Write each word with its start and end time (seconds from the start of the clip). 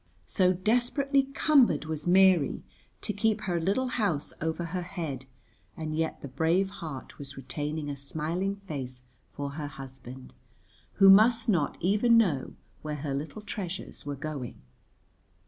So 0.25 0.51
desperately 0.51 1.27
cumbered 1.35 1.85
was 1.85 2.07
Mary 2.07 2.63
to 3.01 3.13
keep 3.13 3.41
her 3.41 3.61
little 3.61 3.87
house 3.89 4.33
over 4.41 4.65
her 4.65 4.81
head, 4.81 5.25
and 5.77 5.95
yet 5.95 6.21
the 6.23 6.27
brave 6.27 6.69
heart 6.71 7.19
was 7.19 7.37
retaining 7.37 7.87
a 7.87 7.95
smiling 7.95 8.55
face 8.55 9.03
for 9.31 9.51
her 9.51 9.67
husband, 9.67 10.33
who 10.93 11.07
must 11.07 11.47
not 11.47 11.77
even 11.81 12.17
know 12.17 12.55
where 12.81 12.95
her 12.95 13.13
little 13.13 13.43
treasures 13.43 14.03
were 14.03 14.15
going. 14.15 14.59